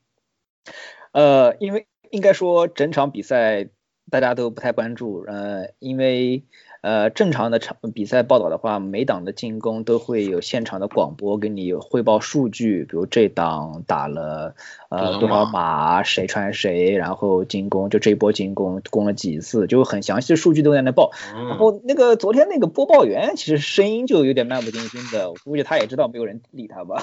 [1.11, 3.69] 呃，因为应该说整场比赛
[4.09, 6.43] 大家都不太关注，呃，因为。
[6.83, 14.53] 呃，正常的场比赛报道的话，每档的进攻都会有现场的广播给你汇报数据，比如这档打了
[14.89, 21.11] 呃多少码，谁传谁，然后进攻就这一波进攻攻了几次，就很详细的数据都在那报。
[21.33, 27.01] 然后那个昨天那个播报员其实声音就有点漫不经心的，我估计他也知道没有人理他吧。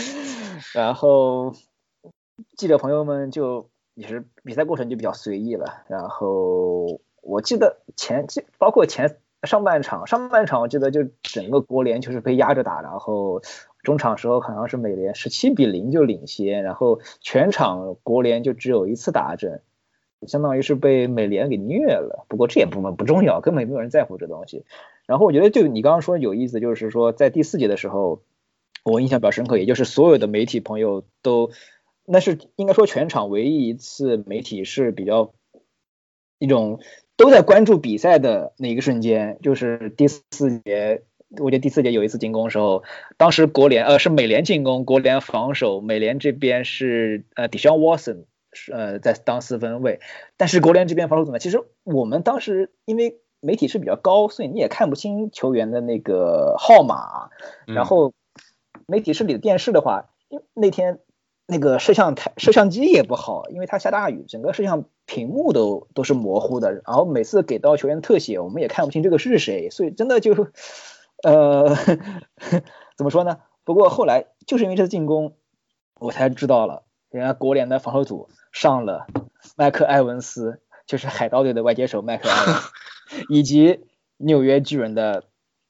[0.76, 1.54] 然后
[2.54, 7.00] 记者朋友们就也是比赛过程就比较随意了，然后。
[7.26, 13.42] 我记得前期包括前上半场，上半场我记得就整个国联就是被压着打，然后
[13.82, 19.60] 中场时候好像是美联十七比零就领先，然后全场国联就只有一次打针，
[20.26, 22.24] 相当于是被美联给虐了。
[22.28, 24.64] 不过这也不不重要，根本没有人在乎这东西。
[25.06, 28.22] 然后我觉得就你刚刚说有意思，就是说在第四节的时候，
[28.84, 31.50] 我印象比较深刻，也就是所有的媒体朋友都，
[32.04, 35.32] 那是应该说全场唯一一次媒体是比较
[36.38, 36.80] 一种。
[37.16, 41.02] 都在关注比赛的那一个瞬间，就是第四节，
[41.38, 42.82] 我觉得第四节有一次进攻的时候，
[43.16, 48.24] 当时国联呃是美联进攻，国联防守，美联这边是呃 Deshaun Watson
[48.70, 50.00] 呃在当四分卫，
[50.36, 51.38] 但是国联这边防守怎么？
[51.38, 57.30] 其实我们当时因为媒体是比较高，所以你也看不清球员的那个号码，
[57.66, 58.12] 然后
[58.86, 60.98] 媒体室里的电视的话，因为那天。
[61.48, 66.72] 那个摄像台摄像机也不好，因为它下大雨，整个摄像屏幕都都是模糊的。
[66.72, 70.34] 然后每次给到球员特写，我们也看不清这个是谁，所以真的就，
[71.22, 71.76] 呃，
[72.98, 73.38] 怎么说呢？
[73.62, 75.36] 不过后来就是因为这次进攻，
[76.00, 79.06] 我才知道了，人家国联的防守组上了
[79.54, 82.72] 麦克埃文斯，就是海盗队的外接手麦克埃文斯，
[83.28, 83.84] 以及
[84.16, 85.22] 纽约巨人的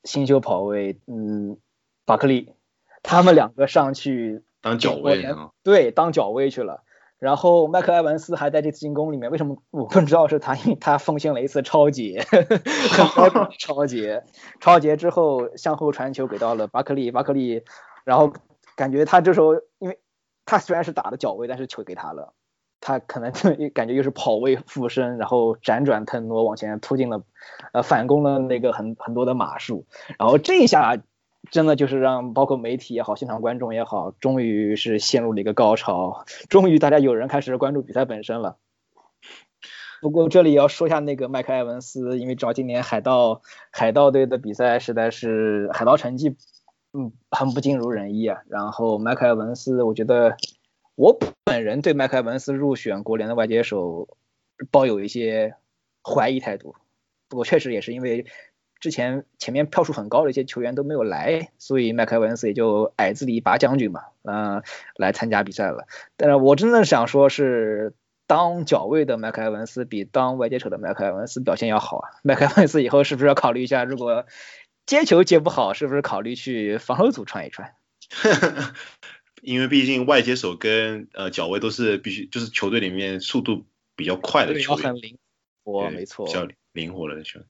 [0.04, 1.58] 新秀跑卫嗯
[2.06, 2.54] 巴克利，
[3.02, 4.42] 他们两个上去。
[4.66, 5.24] 当脚位
[5.62, 6.82] 对，当脚位去了。
[7.20, 10.56] 然后麦克埃文斯还在这次进攻里面，为什么我不知道是他？
[10.56, 12.26] 因为他奉献了一次超节，
[13.60, 14.24] 超节，
[14.60, 17.62] 超节之后向后传球给到了巴克利，巴克利，
[18.04, 18.32] 然后
[18.74, 20.00] 感觉他这时候，因为
[20.44, 22.34] 他虽然是打的脚位，但是球给他了，
[22.80, 27.22] 他可能就感觉又是跑位附身，然后辗转腾挪往前突进了，
[27.72, 29.86] 呃，反攻了那个很很多的码数，
[30.18, 30.98] 然后这一下。
[31.50, 38.56] 真的就是让包括媒体也好，现场观众也好，终于是陷入了一个高潮，终于大家有人开始关注比赛本身了。
[40.00, 46.36] 不过这里要说一下那个麦克埃文斯，因为主要今年海盗海盗队的比赛实在是海盗成绩
[46.92, 48.42] 嗯很不尽如人意啊。
[48.48, 50.36] 然后麦克埃文斯，我觉得
[50.94, 54.08] 我本人对麦克埃文斯入选国联的外接手
[54.70, 55.54] 抱有一些
[56.02, 56.74] 怀疑态度。
[57.28, 58.26] 不过确实也是因为。
[58.80, 64.62] 之前前面票数很高的一些球员都没有来，所以麦克文斯也就矮子里拔将军嘛，嗯，
[64.96, 65.86] 来参加比赛了。
[66.16, 67.94] 但是我真的想说，是
[68.26, 72.10] 当脚位的麦克文斯比当外接手的麦克文斯表现要好啊。
[72.22, 74.26] 麦克文斯以后是不是要考虑一下，如果
[74.84, 77.74] 接球接不好，是不是考虑去防守组串一串？
[79.42, 85.18] 因为毕竟外接手跟呃脚位都是必须，就是球队里面速度比较快的球员，很灵
[85.64, 87.48] 活，没错，比较灵活的球员。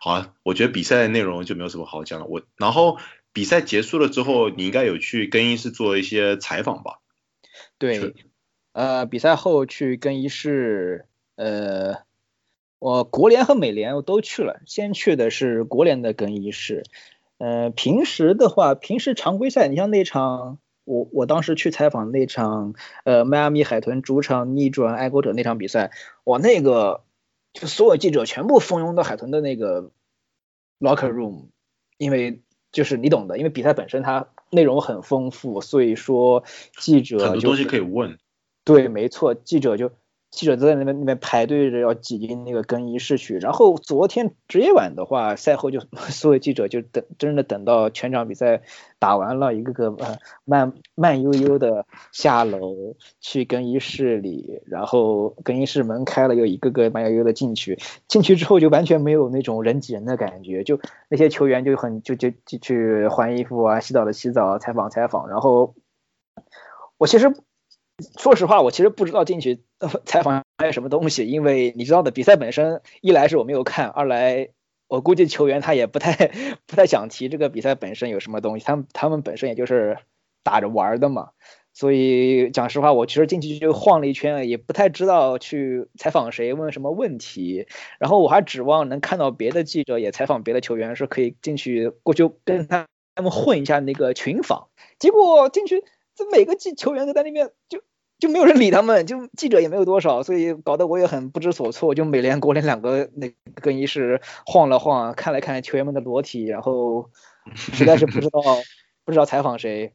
[0.00, 2.26] 好啊，我觉得比赛的内容就没有什么好讲了。
[2.26, 2.98] 我然后
[3.32, 7.00] 比赛结束了之后，你应该有去更衣室做一些采访吧？
[7.76, 8.14] 对，
[8.72, 11.04] 呃，比赛后去更衣室，
[11.36, 11.96] 呃，
[12.78, 16.84] 我国联和美联我都去了，先去的是国联的更衣室。
[17.38, 25.90] 呃，平时的话，平时常规赛，你像那场，我我当时去采访那场，呃，迈阿密海豚主场逆转爱国者那场比赛，
[26.24, 27.02] 哇，那个。
[27.52, 29.90] 就所有记者全部蜂拥到海豚的那个
[30.78, 31.48] locker room，
[31.98, 36.44] 因为就是你懂的，因为比赛本身它内容很丰富，所以说
[36.78, 38.18] 记者很多东西可以问。
[38.64, 39.90] 对，没错，记者就。
[40.30, 48.62] 记者都在那边那边排队着要挤进那个更衣室去，然后昨天职业晚的话，赛后就 所有记者就等真的等到全场比赛
[49.00, 65.74] 打完了，一个个呃慢慢悠悠的下楼去更衣室里，然后更衣室门开了，又一个个慢悠悠的进去，进去之后就完全没有那种人挤人的感觉，就那些球员就很就就就去换衣服啊，洗澡的洗澡，采访采访，然后
[66.98, 67.34] 我其实。
[68.18, 69.60] 说实话，我其实不知道进去
[70.04, 74.48] 采访还有什么东西，因为你知道的，比赛本身一来是我没有看，二来
[74.88, 76.32] 我估计球员他也不太
[76.66, 79.98] 不太想提这个比赛本身有什么东西，他们他们本身也就是
[80.42, 81.30] 打着玩的嘛。
[81.72, 87.68] 所以讲实话，我其实进去就晃了一圈，也不太知道去采访谁，问什么问题。
[88.00, 94.68] 然后我还指望能看到别的记者也采访别的球员，是可以进去过去跟他他们混一下那个群访。
[94.98, 95.84] 结果进去，
[96.16, 97.80] 这每个记球员都在那边，就
[98.20, 101.94] 就没有人理他们，就记者也没有多少，所以搞得我也很不知所措。
[101.94, 107.10] 就美联国联两个那更衣室晃了晃，看了看球员们的裸体，然后
[107.56, 108.40] 实在是不知道
[109.04, 109.94] 不知道采访谁。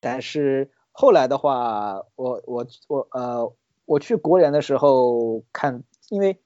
[0.00, 3.52] 但是后来的话，我我我呃，
[3.84, 6.40] 我去国联的时候看，因为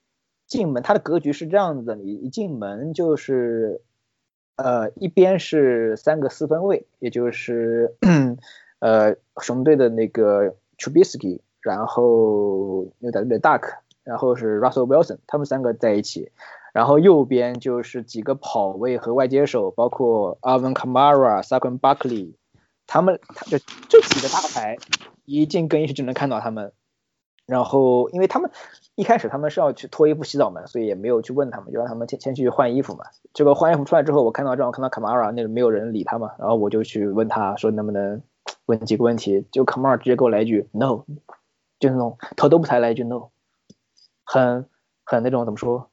[0.46, 3.82] 进门它的格局是这样子的，你一进门就是
[4.56, 7.96] 呃一边是三个四分卫，也就是
[8.80, 16.32] 呃熊队的那个 Trubisky，然后牛仔队的 Duck，然后是 Russell Wilson，他们三个在一起，
[16.74, 22.34] 然后右边就是几个跑位和外接手，包括 Alvin Kamara、Saquon Barkley。
[22.92, 23.56] 他们他就
[23.88, 24.76] 这几个大牌，
[25.24, 26.72] 一进更衣室就能看到他们。
[27.46, 28.50] 然后，因为他们
[28.96, 33.04] 一开始他们是要去脱衣服洗澡嘛，所以也没有去问他们，就让他们先先去换衣服嘛。
[33.32, 38.22] 结果换衣服出来之后，我看到正好看到 Kamara，那个没有人理他嘛，然后我就去问他说能不能
[38.66, 39.46] 问几个问题。
[39.52, 41.04] 就卡马尔直接给我来一句 no，
[41.78, 43.30] 就那种头都不抬来一句 no，
[44.24, 44.68] 很
[45.04, 45.90] 很那种怎么说，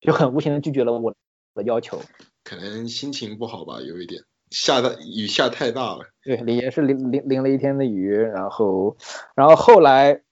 [0.00, 1.14] 就很无情的拒绝了我
[1.54, 2.00] 的要求。
[2.44, 4.24] 可能心情不好吧，有一点。
[4.50, 8.96] 下的雨下太大了，对，也是淋淋淋了一天的雨，然后，
[9.36, 10.22] 然后后来，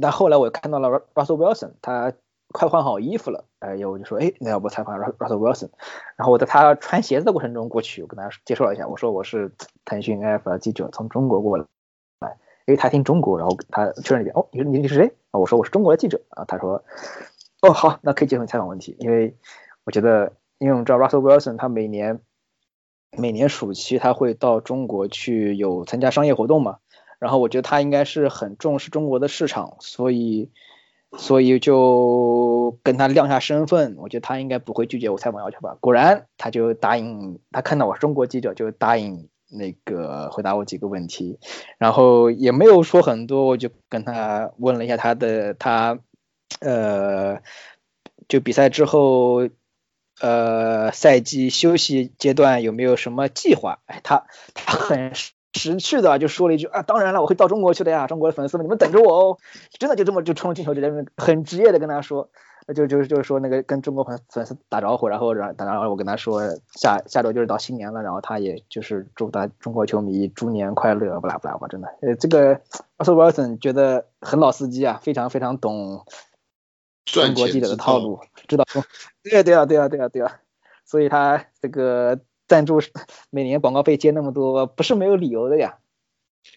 [0.00, 2.14] 但后来我看到了 Russell Wilson，他
[2.48, 5.70] 快换好衣服了，哎呀，我就说，哎，那要不采访 Russell Wilson？
[6.16, 9.52] 然后我在他穿鞋子的过程中过去，我跟他介绍了一下，我说我是
[9.84, 11.64] 腾讯 F 记者，从中国过来，
[12.66, 15.12] 因为他听中国，然后他确认一遍，哦，你说你你是谁？
[15.30, 16.82] 啊，我说我是中国的记者啊，他说，
[17.62, 19.36] 哦，好，那可以接受你采访问题，因为
[19.84, 22.20] 我觉得，因为我们知道 Russell Wilson 他每年。
[23.18, 26.78] 每年暑期他会到中国去有参加商业活动嘛，
[27.18, 30.52] 然后我觉得他应该是很重视中国的市场，所以
[31.16, 35.76] 所以就跟他亮下身份，我觉得他应该不会拒绝我采访要求吧。
[35.80, 41.38] 果然他就答应，他看到我是中国记者就答应那个回答我几个问题，
[41.78, 45.98] 然后也没有说很多，我就跟他问了一下他的他
[46.60, 47.40] 呃
[48.28, 49.48] 就比赛之后。
[50.22, 53.78] 呃，赛季休息阶段有没有什么计划？
[53.86, 55.12] 哎，他他很
[55.52, 59.38] 识趣的就说了一句啊，当然了，我会到中国去的呀，中国的粉丝们，你们等着我哦。
[59.78, 62.28] 真的就这么就冲进球直接很职业的跟他说，
[62.74, 66.42] 就就就是说那个跟中国粉粉丝打招呼，然后然然后我跟他说
[66.74, 72.56] 下下周就是到新年了，然后他也就是祝大中国球迷猪年快乐，不啦不啦吧，真的，呃，这个
[72.98, 76.04] Russell Wilson 觉得很老司机啊，非常非常懂。
[77.06, 78.82] 中国记者的套路，知道不？
[79.24, 80.36] 对对啊，对啊，对啊，对啊，
[80.84, 82.80] 所以他这个赞助
[83.30, 85.78] 每年广告费接那么多，不是没有理由的呀。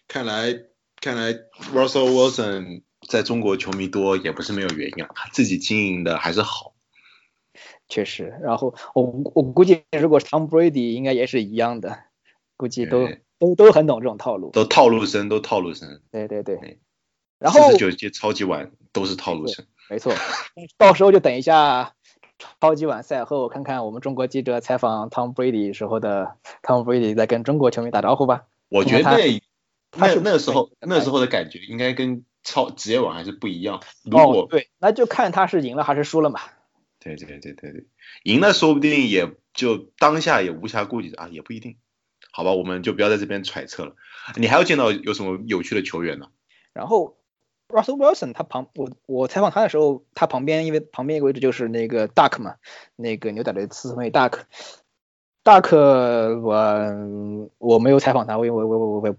[0.07, 0.51] 看来，
[0.99, 1.33] 看来
[1.71, 6.73] Russell Wilson 在中国球迷多也不是没有原因，他自己经营的还是好。
[7.87, 9.03] 确实，然后我
[9.35, 11.99] 我估计，如果 Tom Brady 应该也是一样的，
[12.57, 14.49] 估计都都都很懂这种套路。
[14.49, 16.01] 都套路深，都套路深。
[16.09, 16.79] 对对对。
[17.37, 19.67] 然后四十九届超级碗都是套路深。
[19.91, 20.11] 没错，
[20.75, 21.93] 到时候就等一下
[22.61, 28.43] 超级碗赛后，看看我们中国记者采访 Tom Brady 时候的 Tom Brady 在跟中国球迷打招呼吧。
[28.69, 29.17] 我觉得他
[29.95, 33.81] 那那时候那时候的感觉应该跟超职业网还是不一样。
[34.11, 36.39] 哦，对，那就看他是赢了还是输了嘛。
[36.99, 37.85] 对对对对对，
[38.23, 41.77] 赢了说不定也就当下也无暇顾及啊，也不一定。
[42.31, 43.95] 好吧，我们就不要在这边揣测了。
[44.37, 46.27] 你还要见到有什么有趣的球员呢？
[46.73, 47.17] 然后。
[47.73, 52.55] Russell Wilson，他旁我我采访他的时候，他旁边因为旁边一个位置就是那个 Duck 嘛，
[52.95, 54.41] 那个牛仔的四分卫 Duck。
[55.43, 55.75] Duck
[56.41, 59.15] 我我没有采访他，我我我我我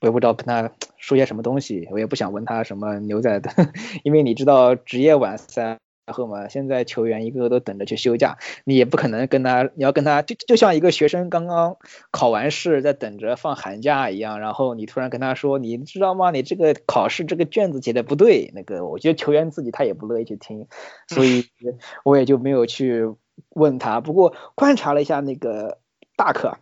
[0.00, 3.50] 我也不知道跟他说些什么东西，我也不想问他什么牛仔的，
[4.04, 5.78] 因为你知道职业晚赛。
[6.08, 11.76] 然后嘛，现在球员一个个都等着去休假，你也不可能跟他，你要跟他就就像一个学生刚刚
[12.10, 16.30] 考完试在等着放寒假一样，然后你突然跟他说，你知道吗？
[16.30, 20.66] 你这个考试这个卷子写的不对，那个我觉得球员自己他也不乐意去听，
[21.08, 21.44] 所以
[22.06, 23.12] 我也就没有去
[23.50, 24.00] 问他。
[24.00, 25.76] 不过观察了一下那个
[26.16, 26.56] 大可，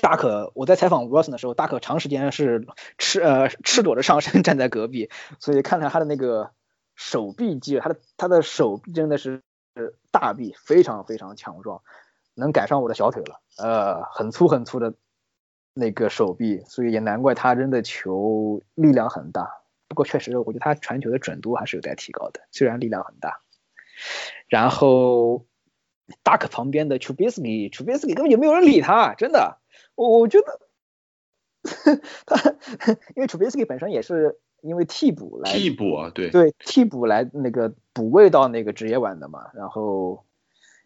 [0.00, 2.66] 大可我在采访 Wilson 的时候，大可长时间是
[2.98, 5.08] 赤呃赤裸着上身站在隔壁，
[5.38, 6.50] 所以看了他的那个。
[7.00, 9.42] 手臂肌肉，他的他的手臂真的是
[10.12, 11.82] 大臂，非常非常强壮，
[12.34, 13.40] 能赶上我的小腿了。
[13.56, 14.92] 呃，很粗很粗的
[15.72, 19.50] 那个手臂，所以也难怪他扔的球力量很大。
[19.88, 23.40] 不过确实，我觉得他传球的准度还是有待提高的，虽然力量很大。
[24.48, 25.46] 然后
[26.22, 29.58] ，Duck 旁边的 Trubisky，Trubisky 根本就没有人理他，真的，
[29.94, 30.60] 我我觉得
[32.26, 32.36] 他
[33.16, 40.24] 因为 Trubisky 本身也是因为替补来替补啊，对对替补来那个补位到那个职业碗的嘛，然后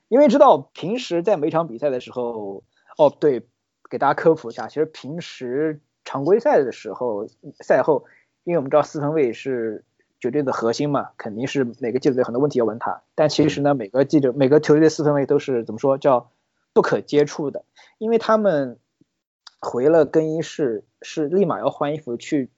[0.08, 2.62] 因为知道平时在每场比赛的时候，
[2.96, 3.42] 哦对，
[3.90, 7.26] 给大家科普一下，其实平时常规赛的时候
[7.60, 8.04] 赛后，
[8.44, 9.84] 因为我们知道四分卫是。
[10.20, 13.02] 绝对的核心嘛，肯定是每个记者有很多问题要问他。
[13.14, 16.30] 但其实呢，每个记者、每个球队的四分卫都是怎么说叫
[16.72, 17.66] 不可接触的，
[17.98, 18.78] 因为他们
[19.60, 22.48] 回了更衣室是立马要换衣服去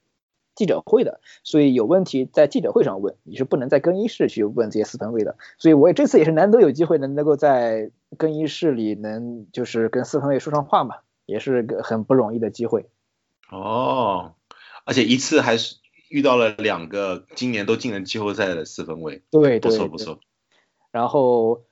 [0.57, 5.37] 记者会的，所以有问题在记者会上问，你是不能在更衣室去问这些四分卫的。
[5.57, 12.89] 所以我也这次也是难得有机会能能够在更衣室里能就是跟四分卫说上话嘛，也是个很不容易的机会。
[13.49, 14.33] 哦，
[14.83, 15.77] 而且一次还是。
[16.09, 20.21] 遇到了两个今年都进了季后赛的四分卫，对，不错不错。
[20.89, 21.65] 然后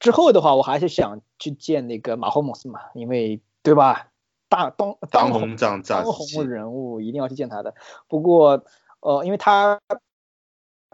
[0.00, 4.08] 之后的话，我还是想去见那个马霍姆斯嘛，因为对吧？
[4.48, 7.74] 大当当红当红人物一定要去见他的。
[8.08, 8.64] 不过
[9.00, 9.80] 呃，因为他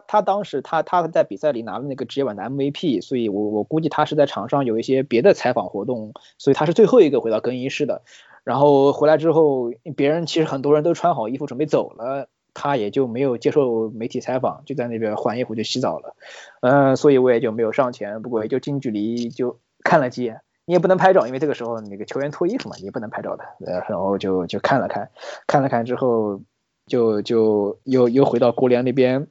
[0.07, 8.03] 他当时他他在比赛里拿了那个职业版的 MVP，所以我我估计他是在场上有一些别的采访活动，所以他是最后一个回到更衣室的。
[8.44, 12.28] 然后回来之后，别人其实很多人都穿好衣服准备走了。
[12.53, 16.16] 他也就没有接受媒体采访，就在那边换衣服就洗澡了，
[16.62, 20.40] 嗯，所以我也就没有上前，不过也就近距离就看了几眼。
[20.65, 23.45] 你也不能拍照，因为这个时候那个球员脱衣服嘛，你也不能拍照的。
[23.89, 25.11] 然后就就看了看，
[25.47, 26.41] 看了看之后，
[26.87, 29.29] 就就又又回到国联那边。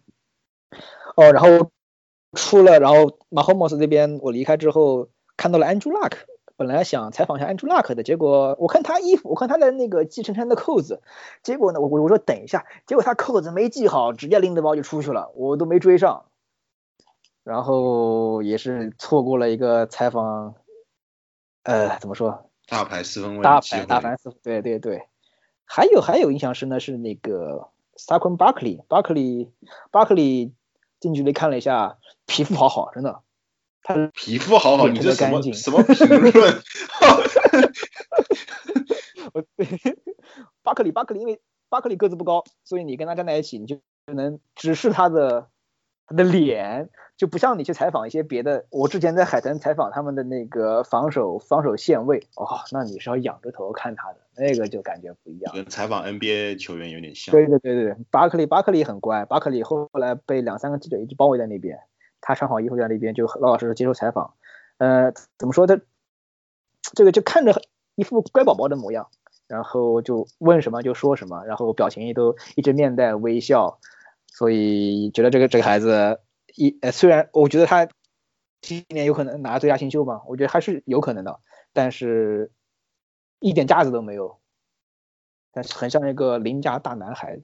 [1.15, 1.71] 哦，然后
[2.33, 6.13] 出了，然后马霍莫斯这边我离开之后，看到了 Andrew Luck。
[6.57, 11.01] 本来想采访一下 Andrew Luck 的，结果我看他衣服，我看他的那个系衬衫的扣子，
[11.41, 16.25] 结果呢，我我我说等一下，结果他扣子没系好，直接拎着包就出去了，我都没追上，
[17.45, 20.55] 然后也是错过了一个采访，
[21.69, 22.49] 呃，怎么说？
[22.67, 25.03] 大牌四分卫，大牌大牌四，对对对，
[25.65, 30.53] 还有还有印象深的是那个 Saquon Barkley，Barkley，Barkley
[30.99, 33.21] 近距离看了一下，皮肤好好，真的。
[33.83, 36.59] 他皮肤好好，你这什么什么评论？
[40.63, 41.39] 巴克里，巴克里， 因为
[41.69, 45.49] 巴克里个子不高，所以你跟他站在一起，你就能直视他的
[46.07, 46.89] 他的脸，
[47.19, 48.65] 就不像你去采访一些别的。
[48.69, 55.53] 我之前在海豚采访他们的那个防守防守线位，哦，那你是要仰着头看他的，那个就感觉不一样。
[55.53, 57.33] 跟采访 NBA 球员有点像。
[57.33, 61.77] 对对对对，巴克利，巴克利很乖，巴克利后来被两三个记者一直包围在那边。
[62.21, 64.33] 他穿好衣服在那边就老老实实接受采访，
[64.77, 65.79] 呃，怎么说他
[66.93, 67.61] 这个就看着
[67.95, 69.07] 一副乖宝宝的模样，
[69.47, 73.79] 然后就问什么就说什么，然后表情都一直面带微笑，
[74.27, 76.19] 所以觉得这个这个孩子
[76.59, 77.87] 一呃虽然我觉得他
[78.61, 81.39] 今年有可能拿最佳新秀嘛，我觉得还是有可能的，
[81.71, 82.51] 但是
[83.39, 84.39] 一点架子都没有，
[85.53, 87.39] 但是很像一个邻家大男孩。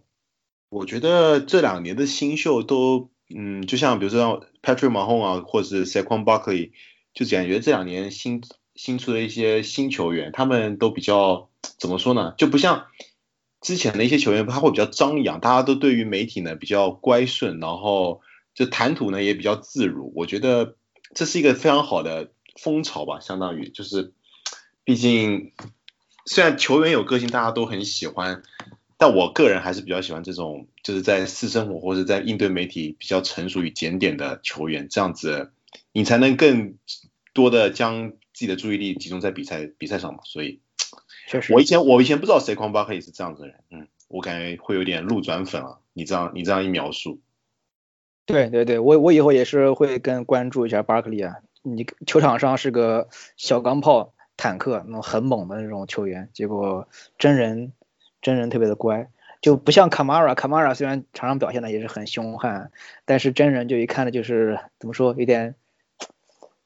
[0.69, 3.09] 我觉得这两年的新秀都。
[3.35, 6.73] 嗯，就像比如说 Patrick Mahomes 啊，或者是 Saquon Barkley，
[7.11, 8.43] 就感觉这两年新
[8.75, 11.49] 新出的一些新球员，他们都比较
[11.79, 12.35] 怎么说呢？
[12.37, 12.85] 就不像
[13.61, 18.21] 之前的一些球员，他会比较张扬，大家都对于媒体呢比较乖顺，然后
[18.55, 20.11] 就谈吐呢也比较自如。
[20.15, 20.75] 我觉得
[21.13, 24.13] 这是一个非常好的风潮吧，相当于就是，
[24.83, 25.51] 毕竟
[26.25, 28.41] 虽然球员有个性，大家都很喜欢。
[28.97, 35.51] 但我个人还是比较喜欢这种，就是在私生活或者在应对媒体比较成熟与检点的球员，这样子
[35.91, 36.77] 你才能更
[37.33, 40.21] 多的将自己的注意力集中在比赛比赛上嘛。
[40.23, 40.61] 所以，
[41.27, 45.79] 确实，我以前我以前不知道谁狂巴克也是这样子的人，嗯，我感觉会有点路转粉啊。
[45.91, 47.19] 你这样你这样一描述，
[48.25, 51.37] 对对对，我我以后也是会更关注一下巴克利啊。
[51.61, 57.71] 你球场上是个小钢炮、坦克那种很猛的那种球员，结果真人。
[58.21, 60.33] 真人特别的乖，就不像卡马拉。
[60.33, 62.71] 卡马拉虽然场上表现的也是很凶悍，
[63.05, 65.53] 但是真人就一看的就是怎么说，有点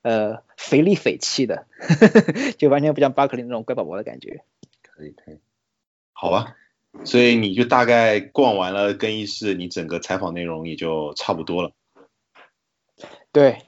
[0.04, 1.68] 呃肥里肥气的，
[2.58, 4.46] 就完全不像巴克利那种乖宝宝的感觉。
[4.82, 5.40] 可以可以，
[6.14, 6.56] 好吧。
[7.04, 11.72] 所以你就大概逛完了更衣室，你整个采访内容也就差不多了。
[13.32, 13.60] 对，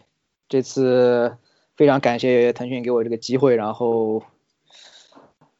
[0.49, 1.37] 这次
[1.75, 4.23] 非常感谢腾讯给我这个机会，然后。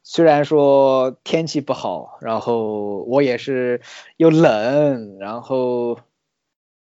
[0.04, 3.80] 虽然说天气不好，然后我也是
[4.18, 6.00] 又冷，然后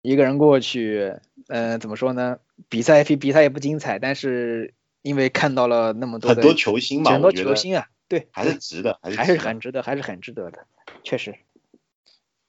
[0.00, 1.14] 一个人过去，
[1.48, 2.38] 嗯，怎么说呢？
[2.68, 10.66] 比赛比比赛也不精彩，但是因为看到了那么多很多球星嘛，很多球星啊，对，还是值得，还是还是很值得，还是很值得的，
[11.02, 11.34] 确实。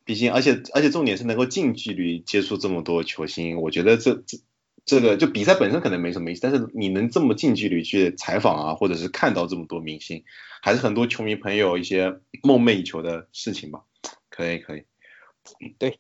[0.06, 4.38] 毕竟，而且而且重点是能够近距离接触这么多球星，我觉得这这
[4.86, 10.24] 这个就比赛本身可能没什么意思，但是你能这么近距离去采访啊，或者是看到这么多明星，
[10.62, 13.82] 还是很多球迷朋友一些梦寐以求的事情吧。
[14.30, 14.84] 可以，可以。
[15.78, 16.00] 对。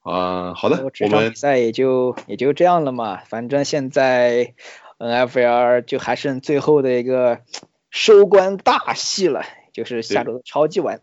[0.00, 3.18] 啊，好的，我们比赛也就也就这样了嘛。
[3.18, 4.54] 反正现在
[4.98, 7.42] NFL 就还剩最后的一个
[7.90, 11.00] 收官大戏了，就是下周超级碗。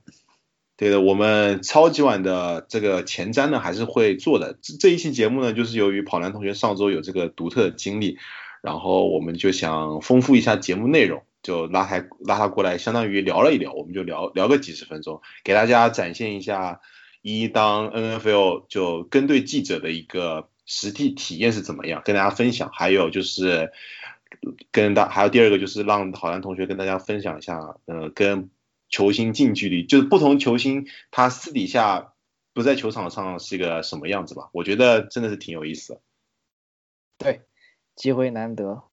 [0.78, 4.58] 对的，我们超级碗的这个前瞻呢还是会做的。
[4.62, 8.20] 这这一期节目呢，就是由于跑男同学上周有这个独特的经历，
[8.62, 16.80] 然后我们就想丰富一下节目内容，就拉他拉他过来，相当于聊了一聊，我们就聊聊个几十分钟，给大家展现一下
[17.24, 22.70] 一当 NFL 就跟队记者的一个实际体验是怎么样，跟大家分享。
[22.72, 23.72] 还有就是
[24.72, 28.50] 跟大，还有第二个就是让好男同学跟大家分享一下，呃，跟。
[28.90, 32.14] 球星近距离就是不同球星，他私底下
[32.54, 34.48] 不在球场上是一个什么样子吧？
[34.54, 36.02] 我觉得真的是挺有意思的。
[37.18, 37.42] 对，
[37.98, 38.84] 机会难得，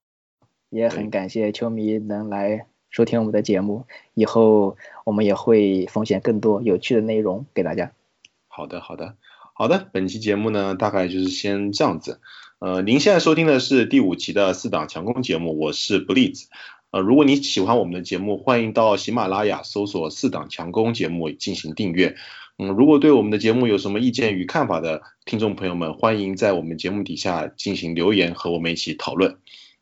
[0.68, 3.87] 也很感谢球迷能来收听我们的节目。
[4.14, 7.93] 以后我们也会奉献更多有趣的内容给大家。
[8.49, 9.16] 好的，好的，
[9.55, 9.89] 好的。
[9.93, 12.20] 本期节目呢，大概就是先这样子。
[12.65, 16.49] 呃，您现在收听的是第五期的四档强攻节目，我是不利子。
[16.93, 22.17] 呃，如果你喜欢我们的节目，欢迎到喜马拉雅搜索“四档强攻”节目进行订阅。
[22.57, 29.37] 嗯，如果对我们的节目有什么意见与看法的听众朋友们，欢迎在我们节目底下进行留言，和我们一起讨论。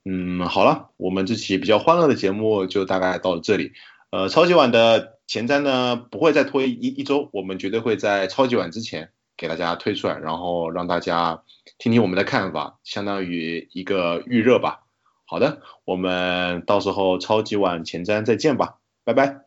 [0.05, 3.70] 嗯，好了，我们这期比较欢乐的节目就大概到这里。
[4.11, 9.11] 呃，超级碗的前瞻呢，不会再拖一一周，我们绝对会在超级碗之前
[9.43, 11.43] 给大家推出来，然后让大家
[11.78, 14.86] 听听我们的看法，相当于一个预热吧。
[15.26, 19.40] 好的，我们到时候超级碗前瞻再见吧，拜拜，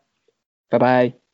[0.68, 1.25] 拜拜。